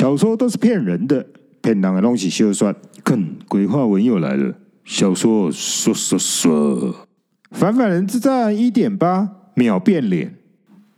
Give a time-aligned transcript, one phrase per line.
[0.00, 1.26] 小说都是骗人的，
[1.60, 2.74] 骗人的东西休算。
[3.04, 4.54] 看，鬼话文又来了。
[4.82, 7.06] 小说说说说，
[7.50, 10.34] 反反人之战一点八秒变脸。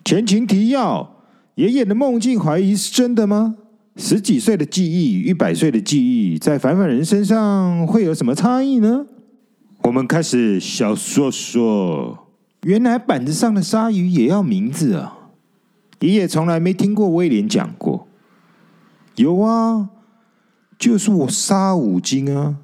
[0.04, 1.16] 前情提要：
[1.56, 3.56] 爷爷的梦境怀疑是真的吗？
[3.96, 9.04] 十几岁的记忆与一百岁的记忆，在反反人身上会有什么差异呢？
[9.82, 12.28] 我们开始小说说，
[12.62, 15.18] 原来板子上的鲨鱼也要名字啊！
[15.98, 17.91] 爷爷从来没听过威廉讲过。
[19.16, 19.90] 有啊，
[20.78, 22.56] 就是我沙五金啊！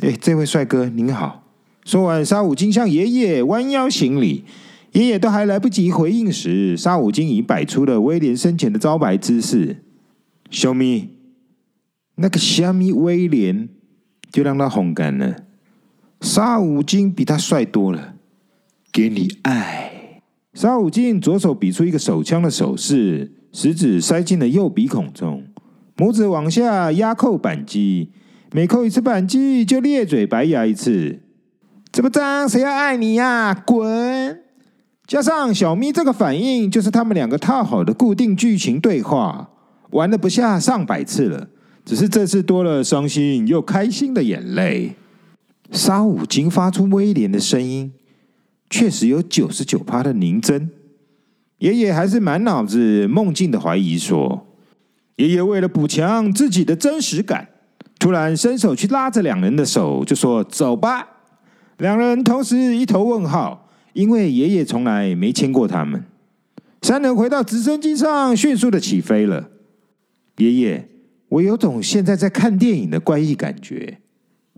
[0.00, 1.44] 哎，这位帅哥您好。
[1.84, 4.44] 说完，沙五金向爷爷弯腰行礼。
[4.92, 9.82] 爷爷都还来不及回应时，沙五金已摆出了威廉生前的招牌姿势。
[10.50, 11.08] 小咪，
[12.16, 13.68] 那个虾米威廉，
[14.30, 15.36] 就让他红干了。
[16.20, 18.14] 沙五金比他帅多了，
[18.92, 20.22] 给你爱。
[20.52, 25.42] 沙五金左手比出一个手枪的手势，食指塞进了右鼻孔中，
[25.96, 28.10] 拇指往下压扣扳机，
[28.52, 31.20] 每扣一次扳机就咧嘴白牙一次。
[31.92, 33.54] 这么脏，谁要爱你呀？
[33.54, 34.42] 滚！
[35.06, 39.50] 加上小咪这个反应，就是他们两个套好的固定剧情对话，
[39.90, 41.48] 玩了不下上百次了，
[41.84, 44.96] 只是这次多了伤心又开心的眼泪。
[45.70, 47.92] 沙五金发出威廉的声音，
[48.68, 50.70] 确实有九十九趴的拟真。
[51.58, 54.46] 爷爷还是满脑子梦境的怀疑说
[55.16, 57.48] ：“爷爷为了补强自己的真实感，
[57.98, 61.08] 突然伸手去拉着两人的手，就说‘走吧’。
[61.78, 66.04] 两人同时一头问号，因为爷爷从来没牵过他们。
[66.82, 69.48] 三人回到直升机上，迅速的起飞了。
[70.36, 70.88] 爷爷，
[71.28, 73.98] 我有种现在在看电影的怪异感觉。”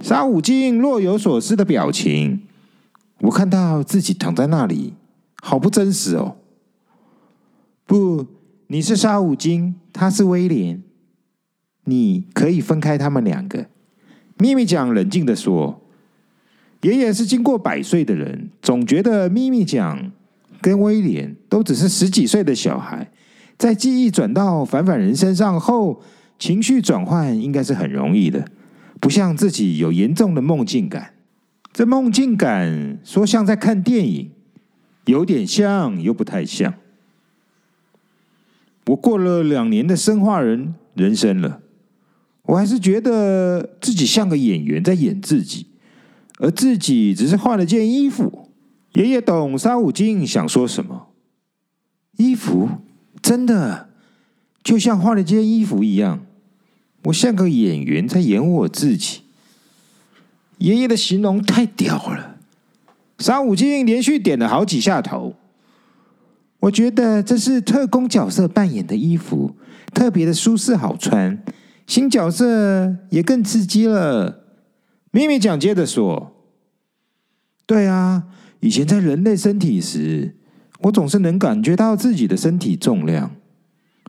[0.03, 2.43] 沙五金若有所思的表情，
[3.21, 4.93] 我看到自己躺在那里，
[5.41, 6.37] 好不真实哦。
[7.87, 8.27] 不，
[8.69, 10.83] 你是沙五金，他是威廉，
[11.85, 13.67] 你可以分开他们两个。
[14.39, 15.83] 咪咪讲冷静的说
[16.83, 20.11] ：“爷爷是经过百岁的人，总觉得咪咪讲
[20.61, 23.11] 跟威廉都只是十几岁的小孩，
[23.57, 26.03] 在记忆转到反反人身上后，
[26.37, 28.49] 情绪转换应该是很容易的。”
[28.99, 31.13] 不像自己有严重的梦境感，
[31.73, 34.31] 这梦境感说像在看电影，
[35.05, 36.75] 有点像又不太像。
[38.87, 41.61] 我过了两年的生化人人生了，
[42.43, 45.67] 我还是觉得自己像个演员在演自己，
[46.39, 48.49] 而自己只是换了件衣服。
[48.93, 51.09] 爷爷懂沙五金想说什么，
[52.17, 52.69] 衣服
[53.21, 53.89] 真的
[54.63, 56.25] 就像换了件衣服一样。
[57.05, 59.23] 我像个演员在演我自己。
[60.59, 62.37] 爷爷的形容太屌了，
[63.19, 65.35] 沙五金连续点了好几下头。
[66.61, 69.57] 我觉得这是特工角色扮演的衣服，
[69.95, 71.43] 特别的舒适好穿。
[71.87, 74.45] 新角色也更刺激了。
[75.11, 76.33] 秘密讲接着说
[77.67, 78.25] ：“对啊，
[78.61, 80.37] 以前在人类身体时，
[80.81, 83.31] 我总是能感觉到自己的身体重量，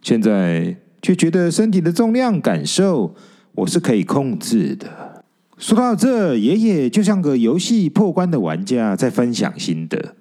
[0.02, 3.16] 现在。”却觉得身体的重量感受
[3.54, 5.24] 我是可以控制的。
[5.58, 10.17] 说到这，爷爷就像个游戏破关的玩家在分享心得，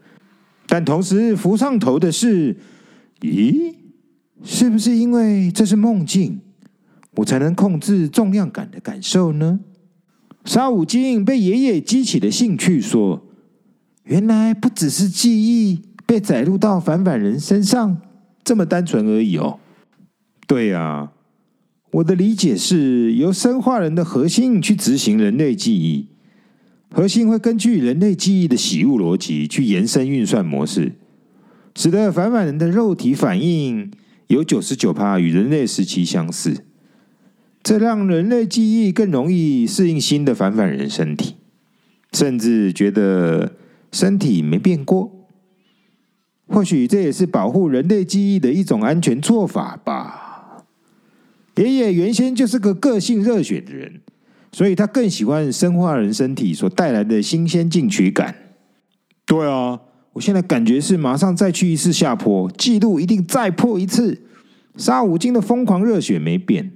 [0.66, 2.56] 但同时浮上头的是：
[3.21, 3.75] 咦，
[4.43, 6.41] 是不是因为这是梦境，
[7.12, 9.60] 我才能控制重量感的感受呢？
[10.44, 13.26] 沙五金被爷爷激起的兴趣说
[14.05, 18.00] ：“原来不只是记忆被载入到反反人身上
[18.44, 19.59] 这么单纯而已哦。”
[20.47, 21.12] 对啊，
[21.91, 26.09] 我的理解是由生化人的核心去执行人类记忆，
[26.96, 30.92] 核心会根据人类记忆的喜恶逻辑去延伸运算模式，
[31.74, 33.90] 使得反反人的肉体反应
[34.28, 36.64] 有九十九趴与人类时期相似，
[37.62, 41.34] 这让人类记忆更容易适应新的反反人身体，
[42.14, 43.56] 甚至觉得
[43.92, 45.28] 身体没变过。
[46.46, 50.64] 或许这也是保护人类记忆的一种安全做法吧。
[51.56, 54.00] 爷爷原先就是个个性热血的人，
[54.52, 58.34] 所以他更喜欢生化人身体所带来的新鲜进取感。
[59.25, 59.81] 对啊，
[60.12, 64.22] 我现在感觉是马上再去一次下坡，记录一定再破一次。
[64.76, 66.72] 沙五金的疯狂热血没变，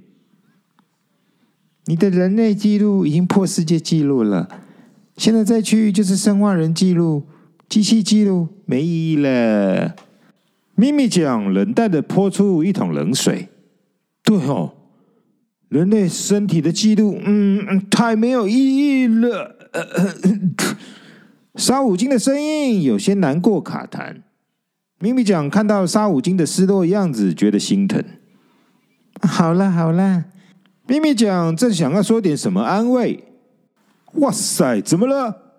[1.85, 4.49] 你的人类记录已经破世界纪录了，
[5.17, 7.27] 现在再去就是生化人记录，
[7.69, 9.95] 机器记录没意义了。
[10.73, 13.49] 咪咪讲冷淡的泼出一桶冷水。
[14.23, 14.73] 对哦，
[15.71, 19.55] 人类身体的记录，嗯，太没有意义了。
[19.71, 20.13] 呃呃、
[21.55, 24.17] 沙五金的声音有些难过卡痰。
[24.99, 28.03] 咪咪讲看到沙五金的失落样子，觉得心疼。
[29.21, 30.25] 好了好了，
[30.87, 33.23] 咪咪讲正想要说点什么安慰。
[34.15, 35.53] 哇塞，怎么了？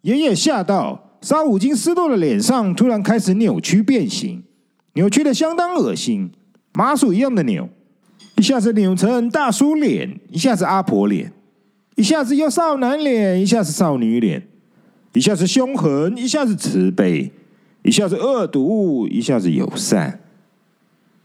[0.00, 4.44] 爷爷吓到，沙五金失落的脸上突然开始扭曲变形，
[4.94, 6.30] 扭曲的相当恶心，
[6.72, 7.68] 麻薯一样的扭，
[8.38, 11.32] 一下子扭成大叔脸，一下子阿婆脸，
[11.96, 14.46] 一下子又少男脸，一下子少女脸，
[15.12, 17.32] 一下子凶狠，一下子慈悲，
[17.82, 20.20] 一下子恶毒，一下子友善，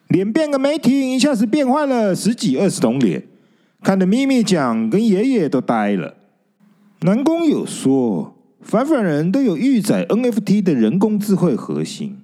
[0.08, 3.24] 脸变个没停，一下子变换了十几二十种脸，
[3.84, 6.16] 看得咪咪讲跟爷爷都呆了。
[7.02, 12.18] 南宫有说，反反人都有预载 NFT 的人工智慧核心。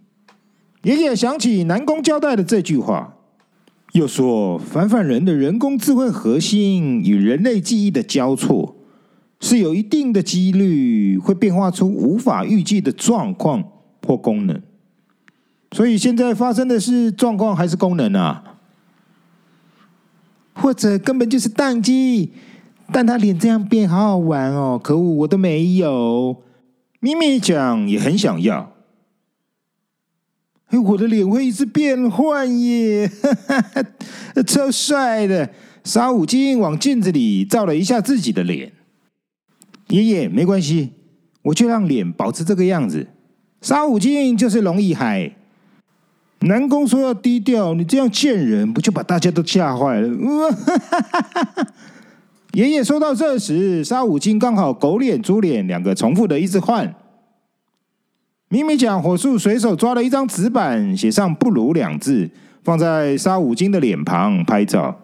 [0.82, 3.18] 爷爷想起南宫交代的这句话，
[3.94, 8.76] 又说反反人的人工智慧核心与人类记忆的交错，
[9.40, 13.64] 是有一定的几率会变化出无法预计的状况
[14.06, 14.62] 或功能。
[15.72, 18.44] 所以现在发生的是状况还是功能啊？
[20.54, 22.32] 或者根本就是宕机？
[22.92, 24.80] 但他脸这样变好好玩哦！
[24.84, 26.36] 可恶，我都没有。
[27.00, 28.74] 咪咪讲也很想要。
[30.78, 33.10] 我的脸会一直变换耶，
[34.46, 35.50] 超帅的！
[35.84, 38.72] 沙五金往镜子里照了一下自己的脸。
[39.88, 40.92] 爷爷，没关系，
[41.42, 43.08] 我就让脸保持这个样子。
[43.62, 45.36] 沙五金就是龙一海。
[46.42, 50.08] 南宫说要低调，你这样见人，不就把大家都吓坏了？
[52.54, 56.94] 爷爷说到这时，沙五金刚好狗脸、猪脸两个重复的一直换。
[58.52, 62.28] 咪咪讲火速随手抓了一张纸板，写上“不如”两字，
[62.64, 65.00] 放在沙五金的脸旁拍照。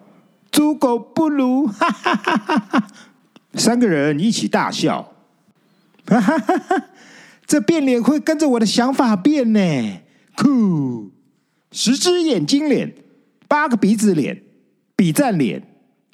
[0.50, 2.88] 猪狗不如，哈哈哈哈！
[3.53, 5.12] 三个人一起大笑。
[6.07, 6.83] 哈哈哈哈！
[7.45, 9.59] 这变脸会跟着我的想法变呢，
[10.36, 11.12] 酷！
[11.71, 12.95] 十只眼睛脸，
[13.47, 14.42] 八个鼻子脸，
[14.95, 15.62] 比赞脸，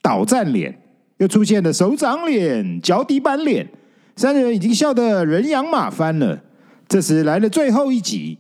[0.01, 0.81] 倒赞脸。
[1.19, 3.69] 又出现了手掌脸、脚底板脸，
[4.17, 6.43] 三人已经笑得人仰马翻了。
[6.91, 8.37] 这时来了最后一集，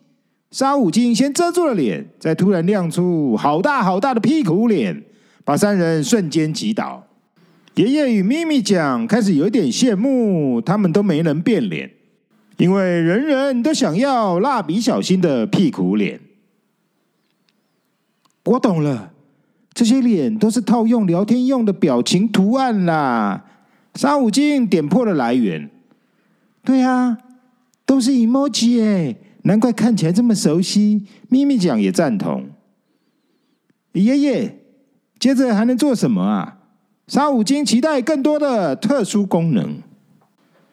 [0.51, 5.03] 沙五金先遮住了脸，再突然亮出好大好大的屁股脸，
[5.45, 7.07] 把三人瞬间击倒。
[7.75, 11.89] 爷爷与咪咪讲开始有点羡慕，他们都没能变脸，
[12.57, 16.19] 因为人人都想要蜡笔小新的屁股脸。
[18.43, 19.13] 我懂了。
[19.73, 23.45] 这些脸都是套用聊天用的表情图案啦。
[23.95, 25.69] 沙五金点破了来源。
[26.65, 27.17] 对啊，
[27.85, 31.05] 都是 emoji 哎，难怪看起来这么熟悉。
[31.29, 32.49] 咪咪讲也赞同。
[33.93, 34.55] 爷爷，
[35.19, 36.57] 接着还能做什么啊？
[37.07, 39.81] 沙五金期待更多的特殊功能。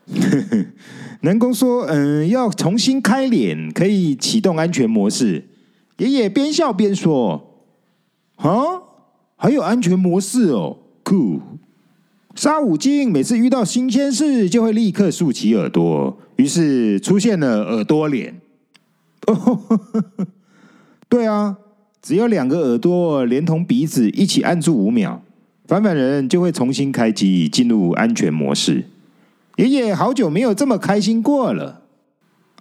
[1.22, 5.48] 南宫说：“嗯，要重新开脸，可以启动安全模式。”
[5.98, 7.64] 爷爷边笑边说
[8.36, 8.48] ：“啊？”
[9.34, 11.40] 还有安全模式哦，酷！
[12.38, 18.40] 沙五金每次遇到新鲜事就会立刻竖起耳朵，于是出现了耳朵脸。
[19.26, 19.60] 哦，
[21.10, 21.56] 对啊，
[22.00, 25.20] 只要两个耳朵连同鼻子一起按住五秒，
[25.66, 28.84] 反反人就会重新开机进入安全模式。
[29.56, 31.82] 爷爷好久没有这么开心过了。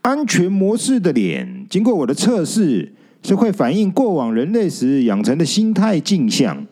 [0.01, 2.93] 安全模式的脸，经过我的测试。
[3.23, 6.65] 是会反映过往人类时养成的心态镜像，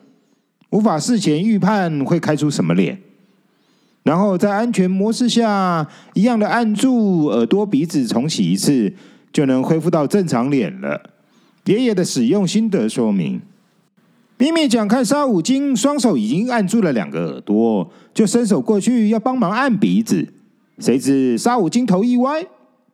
[0.76, 3.00] 无法事前预判会开出什么脸。
[4.04, 8.94] 然后在安全模式下，一样的按住耳朵、鼻子重启一次，
[9.32, 11.02] 就能恢复到正常脸了。
[11.64, 13.40] 爷爷的使用心得说明：
[14.38, 20.28] 咪咪讲看沙五金双手已经按住了两个耳朵，就伸手过去要帮忙按鼻子，
[20.80, 22.46] 谁知沙五金头一歪，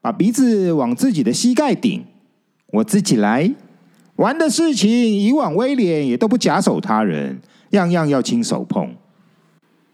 [0.02, 2.06] 把鼻子往自己的膝盖顶。
[2.68, 3.52] 我自己来
[4.18, 8.96] 玩的事情，以往威廉也都不假手他人，样样要亲手碰。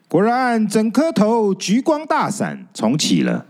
[0.08, 3.46] 果然，整颗头橘光大闪，重启了。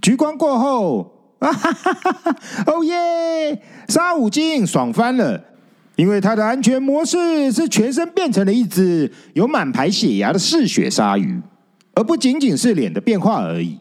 [0.00, 2.36] 橘光过后，啊哈哈哈哈！
[2.66, 3.62] 哦耶！
[3.88, 5.44] 沙五金爽翻了，
[5.96, 11.40] 因为他的安全模式是全身变成了一只有满排血牙的嗜血鲨鱼，
[11.94, 13.78] 而不仅仅是脸的变化而已。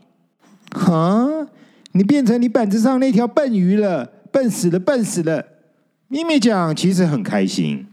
[0.72, 1.48] 哈！
[1.94, 4.12] 你变成你板子上那条笨鱼了。
[4.30, 5.44] 笨死了，笨死了！
[6.10, 7.88] 咪咪讲其实很开心，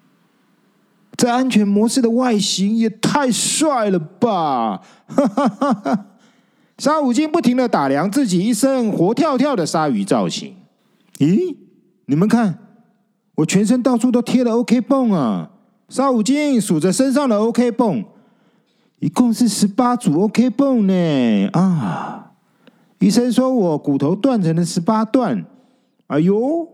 [1.16, 4.82] 这安全模式的外形也太帅了吧！
[5.06, 6.06] 哈哈哈哈！
[6.78, 10.56] 沙五金不停的打量自己一身活跳跳的鲨鱼造型。
[11.18, 11.56] 咦，
[12.06, 12.58] 你们看，
[13.36, 15.50] 我全身到处都贴了 OK 绷啊！
[15.88, 18.04] 沙五金数着身上的 OK 绷，
[18.98, 21.48] 一共是十八组 OK 绷呢！
[21.52, 22.32] 啊，
[22.98, 25.44] 医生说我骨头断成了十八段。
[26.08, 26.68] 哎呦，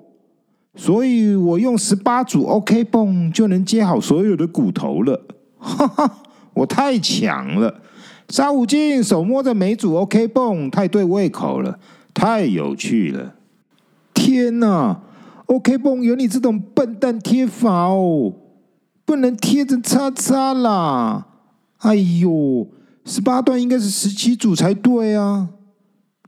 [0.77, 5.21] 所以我用十八组 OK 绷就能接好所有的骨头了。
[5.59, 6.19] 哈哈，
[6.55, 7.83] 我太强了！
[8.29, 11.79] 沙悟净手摸着每组 OK 绷，太对胃口了，
[12.15, 13.35] 太有趣了。
[14.15, 15.01] 天哪
[15.47, 18.33] ！OK 绷有你这种笨蛋贴法哦，
[19.05, 21.27] 不能贴成叉叉啦！
[21.79, 22.69] 哎呦，
[23.05, 25.49] 十八段应该是十七组才对啊！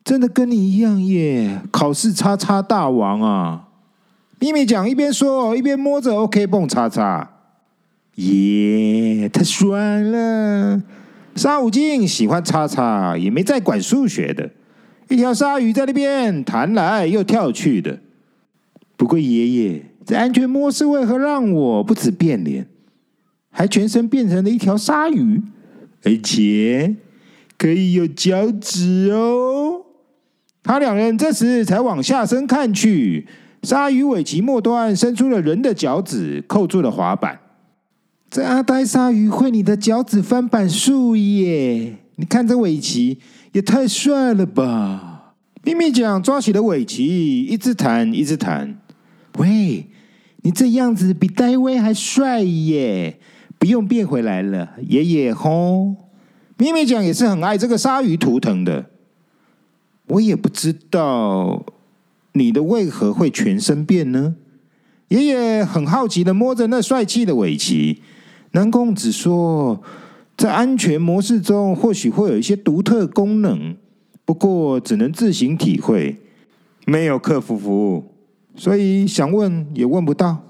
[0.03, 3.69] 真的跟你一样耶，考试叉叉大王啊！
[4.43, 7.31] 咪咪讲一边说一边摸着 OK 蹦叉叉，
[8.17, 10.83] 耶，太帅了！
[11.37, 14.51] 沙悟净喜欢叉叉，也没再管数学的。
[15.09, 17.97] 一条鲨鱼在那边弹来又跳去的。
[18.97, 22.67] 不过爷爷这安全模式为何让我不止变脸，
[23.49, 25.41] 还全身变成了一条鲨鱼，
[26.03, 26.97] 而且
[27.57, 29.83] 可以有脚趾哦？
[30.65, 33.29] 他两人这时才往下身看去，
[33.63, 37.39] 鲨鱼尾鳍末端伸出了人的脚趾，扣住了滑板。
[38.29, 41.99] 这阿呆鲨鱼会你的脚趾翻板术耶！
[42.17, 43.19] 你看这尾鳍
[43.53, 45.35] 也太帅了吧！
[45.63, 48.79] 咪咪讲抓起了尾鳍，一直弹一直弹。
[49.39, 49.87] 喂，
[50.43, 53.19] 你这样子比戴维还帅耶！
[53.59, 55.95] 不用变回来了，爷爷吼。
[56.57, 58.87] 咪咪讲也是很爱这个鲨鱼图腾的。
[60.09, 61.65] 我也不知道
[62.35, 64.35] 你的为何会全身变呢？
[65.09, 68.01] 爷爷很好奇的摸着那帅气的尾鳍。
[68.53, 69.83] 南宫子说，
[70.37, 73.77] 在安全模式中或许会有一些独特功能，
[74.25, 76.19] 不过只能自行体会，
[76.87, 78.05] 没有客服服务，
[78.57, 80.43] 所以想问也问不到。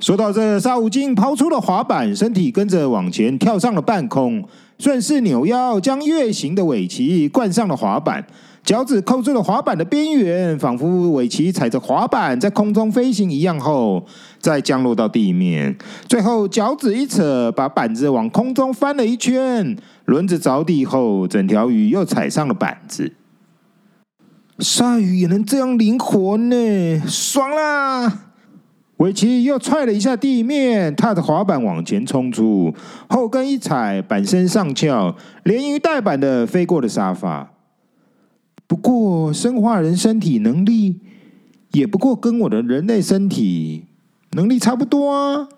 [0.00, 4.46] 说到这，沙悟净抛出了滑板，身体跟着往前跳上了半空，
[4.78, 8.26] 顺势扭腰，将月形的尾鳍灌上了滑板。
[8.68, 14.04] 脚趾扣住了滑板的边缘，仿佛尾鳍踩着滑板在空中飞行一样后，
[14.38, 15.74] 再降落到地面。
[16.06, 23.14] 最后脚趾一扯，把板子往空中翻了一圈，轮子着地后，整条鱼又踩上了板子。
[24.58, 28.24] 鲨鱼也能这样灵活呢，爽啦！
[28.98, 32.74] 尾鳍又踹了一下地面，踏着滑板往前冲出，
[33.08, 37.54] 后跟一踩，板身上翘，连鱼带板的飞过了沙发。
[38.68, 41.00] 不过，生化人身体能力
[41.72, 43.86] 也不过跟我的人类身体
[44.32, 45.48] 能力差不多啊！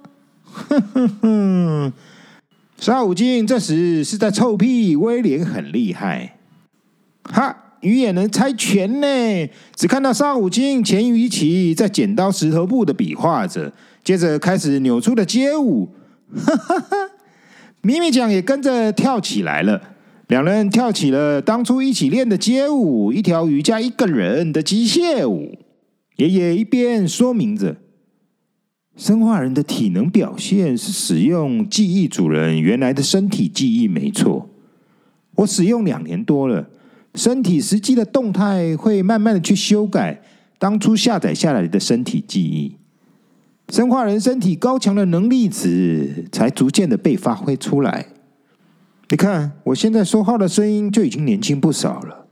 [0.44, 1.92] 哼哼哼，
[2.78, 6.36] 沙悟净这时是在臭屁，威廉很厉害。
[7.24, 9.50] 哈，鱼也能猜拳呢！
[9.74, 13.72] 只看到沙悟净前鱼鳍在剪刀石头布的比划着，
[14.04, 15.88] 接着开始扭出了街舞。
[16.32, 16.96] 哈哈哈，
[17.82, 19.89] 咪咪酱也跟着跳起来了。
[20.30, 25.58] 两人跳起了当初一起练的街舞，一条鱼加一个人的机械舞。
[26.18, 27.78] 爷爷一边说明着，
[28.96, 34.48] 生化人的体能表现是使用记忆主人原来的身体记忆，没错。
[35.34, 36.70] 我使用两年多了，
[37.16, 40.22] 身体实际的动态会慢慢的去修改
[40.60, 42.76] 当初下载下来的身体记忆，
[43.68, 48.06] 生化人身体高强的能力值才逐渐的被发挥出来。
[49.12, 52.26] 你看，我现在说话的声音就已经年轻不少了。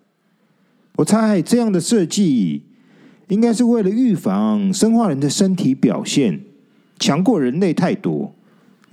[0.94, 2.62] 我猜这样的设计
[3.26, 6.40] 应该是为了预防生化人的身体表现
[6.96, 8.32] 强过人类太多，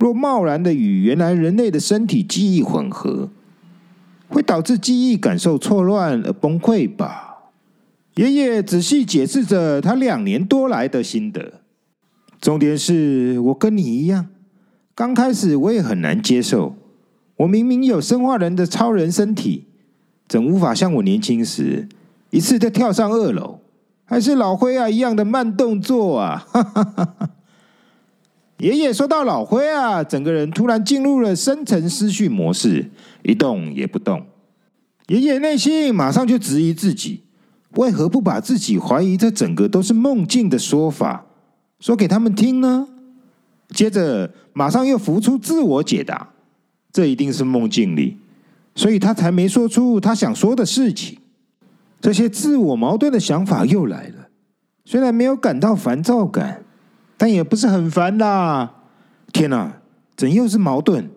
[0.00, 3.30] 若贸然的与原来人类的身体记忆混合，
[4.28, 7.36] 会导致记忆感受错乱而崩溃吧？
[8.16, 11.60] 爷爷仔细解释着他两年多来的心得。
[12.40, 14.26] 重点是我跟你一样，
[14.96, 16.74] 刚开始我也很难接受。
[17.36, 19.66] 我明明有生化人的超人身体，
[20.26, 21.88] 怎无法像我年轻时
[22.30, 23.60] 一次就跳上二楼，
[24.04, 26.46] 还是老灰啊一样的慢动作啊！
[26.50, 27.30] 哈哈哈哈。
[28.58, 32.90] 爷爷说到老灰啊，整个人突然进入了深层思绪模式，
[33.22, 34.24] 一动也不动。
[35.08, 37.24] 爷爷内心马上就质疑自己，
[37.72, 41.26] 为何不把自己怀疑这整个都是梦境的说法
[41.78, 42.88] 说给他们听呢？
[43.68, 46.30] 接着马上又浮出自我解答。
[46.96, 48.16] 这一定是梦境里，
[48.74, 51.18] 所以他才没说出他想说的事情。
[52.00, 54.28] 这些自我矛盾的想法又来了，
[54.86, 56.62] 虽然没有感到烦躁感，
[57.18, 58.76] 但也不是很烦啦。
[59.30, 59.74] 天哪，
[60.16, 61.10] 怎又是矛盾？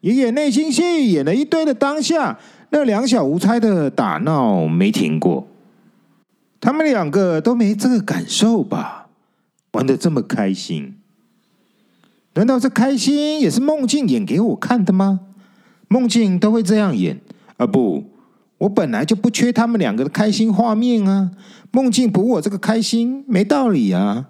[0.00, 2.38] 爷爷内心戏演了一堆的当下，
[2.70, 5.46] 那两小无猜的打闹没停过。
[6.62, 9.08] 他们两个都没这个感受吧？
[9.72, 10.94] 玩得这么开心。
[12.34, 15.20] 难道这开心也是梦境演给我看的吗？
[15.88, 17.20] 梦境都会这样演
[17.56, 17.66] 啊！
[17.66, 18.02] 不，
[18.58, 21.30] 我本来就不缺他们两个的开心画面啊！
[21.70, 24.26] 梦境补我这个开心没道理啊！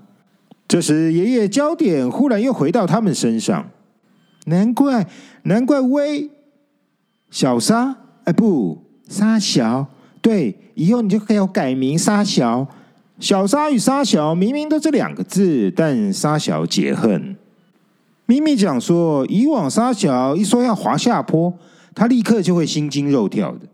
[0.69, 3.71] 这时，爷爷焦点忽然又回到他们身上。
[4.47, 5.07] 难怪，
[5.45, 6.31] 难怪威
[7.31, 9.87] 小沙，哎，不，沙小，
[10.21, 12.67] 对，以后你就可以改名沙小。
[13.21, 17.37] 小沙与沙小明明都是两个字，但沙小解恨。
[18.27, 21.53] 咪咪讲说，以往沙小一说要滑下坡，
[21.95, 23.67] 他立刻就会心惊肉跳的。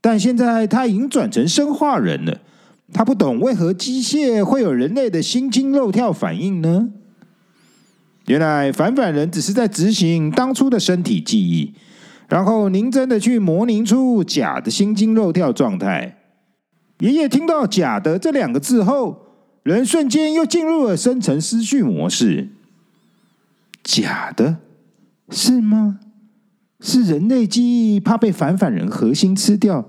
[0.00, 2.40] 但现在他已经转成生化人了，
[2.92, 6.90] 他不懂为何机械会有人类的心惊肉跳反应呢？
[8.26, 11.72] 原来反反人只是在执行当初的身体记忆，
[12.28, 16.18] 然后您真的去模拟出假的心惊肉跳状态。
[16.98, 19.18] 爷爷听到“假的”这两个字后，
[19.62, 22.50] 人瞬间又进入了深层思绪模式。
[23.88, 24.58] 假的，
[25.30, 25.98] 是吗？
[26.78, 29.88] 是人类记忆怕被反反人核心吃掉，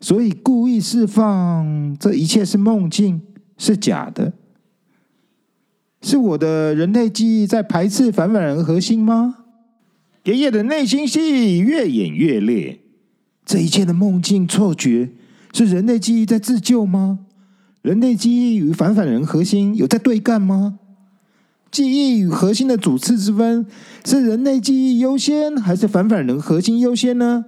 [0.00, 3.22] 所以故意释放这一切是梦境，
[3.56, 4.32] 是假的。
[6.02, 9.36] 是我的人类记忆在排斥反反人核心吗？
[10.24, 12.80] 爷爷的内心戏越演越烈，
[13.44, 15.10] 这一切的梦境错觉
[15.52, 17.20] 是人类记忆在自救吗？
[17.80, 20.80] 人类记忆与反反人核心有在对干吗？
[21.76, 23.66] 记忆与核心的主次之分
[24.02, 27.44] 是人类记忆优先还是反反人核心优先呢？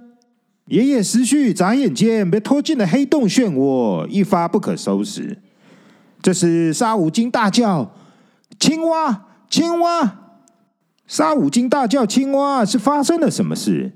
[0.67, 5.39] 爷爷思绪眨眼间被拖进了黑洞漩涡，一发不可收拾。
[6.21, 7.91] 这时沙五金大叫。
[8.59, 10.35] 青蛙，青蛙！
[11.07, 13.93] 沙五金大叫：“青蛙！”是发生了什么事？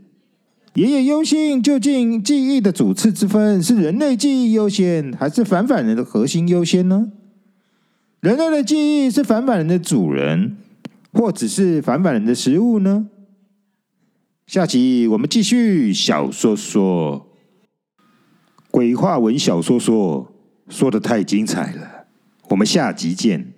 [0.73, 7.09] 爷爷忧心，究竟记忆的主次之分是人类记忆优先，还是反反人的核心优先呢？
[8.23, 10.55] 人类的记忆是反反人的主人，
[11.11, 13.09] 或只是反反人的食物呢？
[14.47, 17.27] 下集我们继续小说说
[18.71, 20.33] 鬼话文小说说，
[20.69, 22.05] 说的太精彩了，
[22.51, 23.52] 我们下集见。